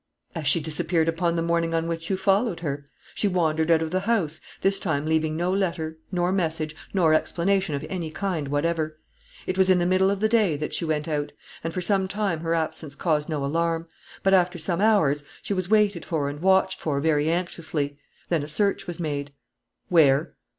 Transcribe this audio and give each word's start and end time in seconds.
"As 0.33 0.47
she 0.47 0.59
disappeared 0.59 1.07
upon 1.07 1.35
the 1.35 1.43
morning 1.43 1.75
on 1.75 1.85
which 1.85 2.09
you 2.09 2.17
followed 2.17 2.61
her. 2.61 2.87
She 3.13 3.27
wandered 3.27 3.69
out 3.69 3.83
of 3.83 3.91
the 3.91 3.99
house, 3.99 4.41
this 4.61 4.79
time 4.79 5.05
leaving 5.05 5.37
no 5.37 5.53
letter, 5.53 5.99
nor 6.11 6.31
message, 6.31 6.75
nor 6.91 7.13
explanation 7.13 7.75
of 7.75 7.85
any 7.87 8.09
kind 8.09 8.47
whatever. 8.47 8.97
It 9.45 9.59
was 9.59 9.69
in 9.69 9.77
the 9.77 9.85
middle 9.85 10.09
of 10.09 10.19
the 10.19 10.27
day 10.27 10.57
that 10.57 10.73
she 10.73 10.85
went 10.85 11.07
out; 11.07 11.33
and 11.63 11.71
for 11.71 11.81
some 11.83 12.07
time 12.07 12.39
her 12.39 12.55
absence 12.55 12.95
caused 12.95 13.29
no 13.29 13.45
alarm. 13.45 13.87
But, 14.23 14.33
after 14.33 14.57
some 14.57 14.81
hours, 14.81 15.23
she 15.43 15.53
was 15.53 15.69
waited 15.69 16.03
for 16.03 16.29
and 16.29 16.39
watched 16.41 16.81
for 16.81 16.99
very 16.99 17.29
anxiously. 17.29 17.99
Then 18.29 18.41
a 18.41 18.47
search 18.49 18.87
was 18.87 18.99
made." 18.99 19.33
"Where?" 19.89 20.33